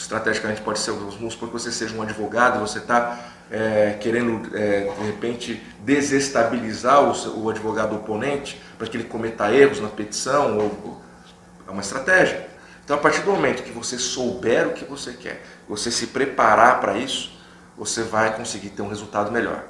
Estrategicamente 0.00 0.62
pode 0.62 0.78
ser, 0.78 0.92
vamos 0.92 1.34
supor 1.34 1.48
que 1.48 1.52
você 1.52 1.70
seja 1.70 1.94
um 1.94 2.00
advogado 2.00 2.58
você 2.58 2.78
está 2.78 3.18
é, 3.50 3.98
querendo, 4.00 4.56
é, 4.56 4.90
de 4.98 5.06
repente, 5.06 5.62
desestabilizar 5.80 7.02
o, 7.02 7.44
o 7.44 7.50
advogado 7.50 7.94
oponente 7.94 8.60
para 8.78 8.86
que 8.86 8.96
ele 8.96 9.04
cometa 9.04 9.52
erros 9.52 9.78
na 9.78 9.88
petição. 9.88 10.56
Ou, 10.56 11.00
é 11.68 11.70
uma 11.70 11.82
estratégia. 11.82 12.48
Então, 12.82 12.96
a 12.96 12.98
partir 12.98 13.20
do 13.20 13.30
momento 13.30 13.62
que 13.62 13.72
você 13.72 13.98
souber 13.98 14.68
o 14.68 14.72
que 14.72 14.86
você 14.86 15.12
quer, 15.12 15.44
você 15.68 15.90
se 15.90 16.06
preparar 16.06 16.80
para 16.80 16.96
isso, 16.96 17.38
você 17.76 18.02
vai 18.02 18.34
conseguir 18.34 18.70
ter 18.70 18.80
um 18.80 18.88
resultado 18.88 19.30
melhor. 19.30 19.64